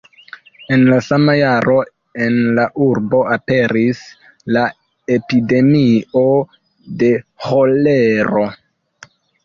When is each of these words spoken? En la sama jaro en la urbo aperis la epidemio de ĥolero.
En 0.77 0.85
la 0.91 0.95
sama 1.07 1.35
jaro 1.39 1.75
en 2.29 2.39
la 2.61 2.65
urbo 2.87 3.21
aperis 3.37 4.01
la 4.57 4.67
epidemio 5.19 6.27
de 7.05 7.17
ĥolero. 7.49 8.49